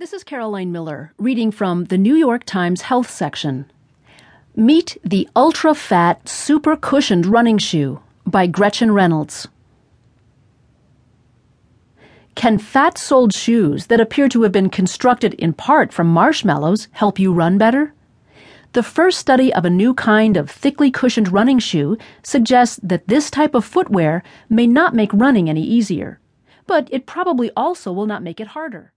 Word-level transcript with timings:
This 0.00 0.12
is 0.12 0.22
Caroline 0.22 0.70
Miller 0.70 1.12
reading 1.18 1.50
from 1.50 1.86
the 1.86 1.98
New 1.98 2.14
York 2.14 2.44
Times 2.44 2.82
Health 2.82 3.10
section. 3.10 3.68
Meet 4.54 4.96
the 5.02 5.28
Ultra 5.34 5.74
Fat 5.74 6.28
Super 6.28 6.76
Cushioned 6.76 7.26
Running 7.26 7.58
Shoe 7.58 7.98
by 8.24 8.46
Gretchen 8.46 8.92
Reynolds. 8.92 9.48
Can 12.36 12.58
fat 12.58 12.96
soled 12.96 13.34
shoes 13.34 13.88
that 13.88 14.00
appear 14.00 14.28
to 14.28 14.42
have 14.42 14.52
been 14.52 14.70
constructed 14.70 15.34
in 15.34 15.52
part 15.52 15.92
from 15.92 16.06
marshmallows 16.06 16.86
help 16.92 17.18
you 17.18 17.32
run 17.32 17.58
better? 17.58 17.92
The 18.74 18.84
first 18.84 19.18
study 19.18 19.52
of 19.52 19.64
a 19.64 19.70
new 19.70 19.94
kind 19.94 20.36
of 20.36 20.48
thickly 20.48 20.92
cushioned 20.92 21.32
running 21.32 21.58
shoe 21.58 21.98
suggests 22.22 22.78
that 22.84 23.08
this 23.08 23.32
type 23.32 23.52
of 23.52 23.64
footwear 23.64 24.22
may 24.48 24.68
not 24.68 24.94
make 24.94 25.12
running 25.12 25.50
any 25.50 25.64
easier, 25.64 26.20
but 26.68 26.86
it 26.92 27.04
probably 27.04 27.50
also 27.56 27.90
will 27.90 28.06
not 28.06 28.22
make 28.22 28.38
it 28.38 28.54
harder. 28.54 28.92